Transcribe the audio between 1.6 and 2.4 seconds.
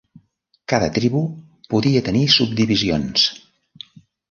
podia tenir